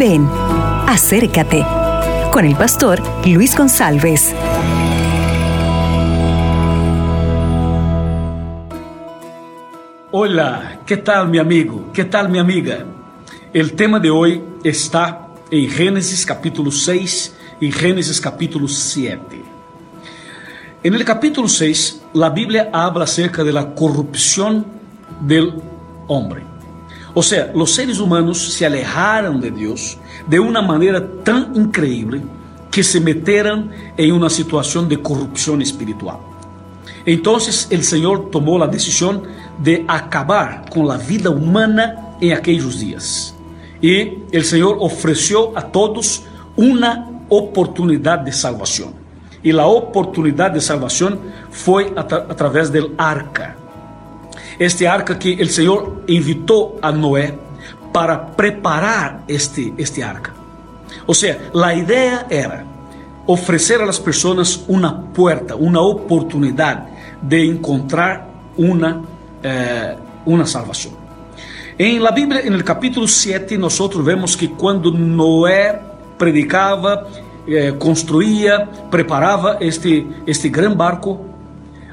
Ven, 0.00 0.26
acércate 0.86 1.62
con 2.32 2.46
el 2.46 2.56
pastor 2.56 3.02
Luis 3.26 3.54
González. 3.54 4.34
Hola, 10.10 10.80
¿qué 10.86 10.96
tal 10.96 11.28
mi 11.28 11.36
amigo? 11.36 11.90
¿Qué 11.92 12.06
tal 12.06 12.30
mi 12.30 12.38
amiga? 12.38 12.86
El 13.52 13.74
tema 13.74 14.00
de 14.00 14.08
hoy 14.08 14.42
está 14.64 15.28
en 15.50 15.68
Génesis 15.68 16.24
capítulo 16.24 16.70
6 16.70 17.34
y 17.60 17.70
Génesis 17.70 18.22
capítulo 18.22 18.68
7. 18.68 19.20
En 20.82 20.94
el 20.94 21.04
capítulo 21.04 21.46
6, 21.46 22.04
la 22.14 22.30
Biblia 22.30 22.70
habla 22.72 23.04
acerca 23.04 23.44
de 23.44 23.52
la 23.52 23.74
corrupción 23.74 24.64
del 25.20 25.60
hombre. 26.06 26.49
O 27.14 27.22
sea, 27.22 27.50
los 27.54 27.72
seres 27.72 27.98
humanos 27.98 28.38
se 28.38 28.66
alejaron 28.66 29.40
de 29.40 29.50
Dios 29.50 29.98
de 30.26 30.38
una 30.38 30.62
manera 30.62 31.04
tan 31.24 31.52
increíble 31.54 32.20
que 32.70 32.84
se 32.84 33.00
metieron 33.00 33.70
en 33.96 34.12
una 34.12 34.30
situación 34.30 34.88
de 34.88 35.02
corrupción 35.02 35.60
espiritual. 35.60 36.18
Entonces 37.04 37.66
el 37.70 37.82
Señor 37.82 38.30
tomó 38.30 38.58
la 38.58 38.66
decisión 38.66 39.22
de 39.58 39.84
acabar 39.88 40.64
con 40.70 40.86
la 40.86 40.96
vida 40.96 41.30
humana 41.30 42.16
en 42.20 42.32
aquellos 42.32 42.78
días. 42.78 43.34
Y 43.80 44.18
el 44.30 44.44
Señor 44.44 44.76
ofreció 44.80 45.56
a 45.56 45.62
todos 45.62 46.22
una 46.56 47.10
oportunidad 47.28 48.18
de 48.20 48.32
salvación. 48.32 48.92
Y 49.42 49.52
la 49.52 49.66
oportunidad 49.66 50.50
de 50.50 50.60
salvación 50.60 51.18
fue 51.50 51.92
a, 51.96 52.06
tra 52.06 52.26
a 52.28 52.36
través 52.36 52.70
del 52.70 52.92
arca. 52.98 53.56
Este 54.60 54.86
arca 54.86 55.18
que 55.18 55.32
el 55.32 55.48
Señor 55.48 56.02
invitó 56.06 56.76
a 56.82 56.92
Noé 56.92 57.34
para 57.94 58.30
preparar 58.36 59.22
este, 59.26 59.72
este 59.78 60.04
arca. 60.04 60.34
O 61.06 61.14
sea, 61.14 61.48
la 61.54 61.74
idea 61.74 62.26
era 62.28 62.66
ofrecer 63.24 63.80
a 63.80 63.86
las 63.86 63.98
personas 63.98 64.62
una 64.68 65.00
puerta, 65.00 65.54
una 65.56 65.80
oportunidad 65.80 66.86
de 67.22 67.42
encontrar 67.46 68.28
una, 68.58 69.00
eh, 69.42 69.96
una 70.26 70.44
salvación. 70.44 70.92
En 71.78 72.02
la 72.02 72.10
Biblia, 72.10 72.42
en 72.44 72.52
el 72.52 72.62
capítulo 72.62 73.08
7, 73.08 73.56
nosotros 73.56 74.04
vemos 74.04 74.36
que 74.36 74.50
cuando 74.50 74.90
Noé 74.90 75.80
predicaba, 76.18 77.06
eh, 77.46 77.74
construía, 77.78 78.68
preparaba 78.90 79.56
este, 79.58 80.06
este 80.26 80.50
gran 80.50 80.76
barco, 80.76 81.29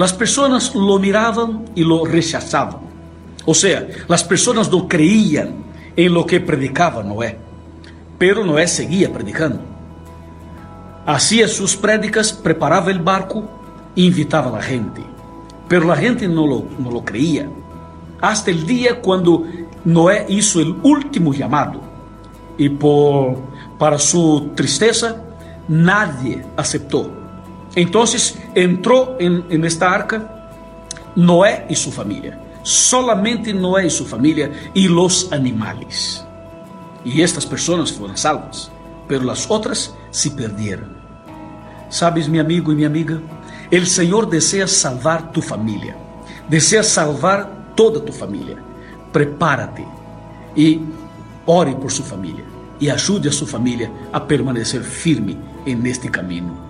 las 0.00 0.14
personas 0.14 0.74
lo 0.74 0.98
miraban 0.98 1.66
y 1.74 1.84
lo 1.84 2.06
rechazaban. 2.06 2.78
O 3.44 3.52
sea, 3.52 3.86
las 4.08 4.24
personas 4.24 4.72
no 4.72 4.88
creían 4.88 5.56
en 5.94 6.14
lo 6.14 6.24
que 6.24 6.40
predicaba 6.40 7.02
Noé, 7.02 7.36
pero 8.16 8.42
Noé 8.42 8.66
seguía 8.66 9.12
predicando. 9.12 9.60
Hacía 11.04 11.46
sus 11.48 11.76
prédicas, 11.76 12.32
preparaba 12.32 12.90
el 12.90 13.00
barco 13.00 13.46
e 13.94 14.00
invitaba 14.00 14.48
a 14.48 14.52
la 14.56 14.62
gente, 14.62 15.02
pero 15.68 15.86
la 15.86 15.96
gente 15.96 16.26
no 16.26 16.46
lo, 16.46 16.64
no 16.78 16.90
lo 16.90 17.04
creía. 17.04 17.46
Hasta 18.22 18.50
el 18.50 18.66
día 18.66 19.02
cuando 19.02 19.44
Noé 19.84 20.24
hizo 20.30 20.60
el 20.60 20.76
último 20.82 21.34
llamado 21.34 21.78
y 22.56 22.70
por, 22.70 23.36
para 23.78 23.98
su 23.98 24.52
tristeza 24.54 25.22
nadie 25.68 26.42
aceptó 26.56 27.19
entonces 27.74 28.38
entró 28.54 29.16
en, 29.18 29.44
en 29.50 29.64
esta 29.64 29.92
arca 29.92 30.40
Noé 31.16 31.66
y 31.68 31.74
su 31.74 31.90
familia. 31.90 32.38
Solamente 32.62 33.52
Noé 33.52 33.86
y 33.86 33.90
su 33.90 34.06
familia 34.06 34.50
y 34.74 34.88
los 34.88 35.32
animales. 35.32 36.24
Y 37.04 37.22
estas 37.22 37.46
personas 37.46 37.92
fueron 37.92 38.16
salvas, 38.16 38.70
pero 39.08 39.24
las 39.24 39.50
otras 39.50 39.94
se 40.10 40.30
perdieron. 40.30 40.96
Sabes, 41.88 42.28
mi 42.28 42.38
amigo 42.38 42.72
y 42.72 42.76
mi 42.76 42.84
amiga, 42.84 43.18
el 43.70 43.86
Señor 43.86 44.28
desea 44.28 44.66
salvar 44.66 45.32
tu 45.32 45.40
familia, 45.40 45.96
desea 46.48 46.82
salvar 46.82 47.72
toda 47.74 48.04
tu 48.04 48.12
familia. 48.12 48.56
Prepárate 49.12 49.84
y 50.54 50.80
ore 51.46 51.72
por 51.72 51.90
su 51.90 52.02
familia 52.02 52.44
y 52.78 52.88
ayude 52.88 53.28
a 53.28 53.32
su 53.32 53.46
familia 53.46 53.90
a 54.12 54.26
permanecer 54.26 54.82
firme 54.82 55.36
en 55.66 55.84
este 55.86 56.10
camino. 56.10 56.69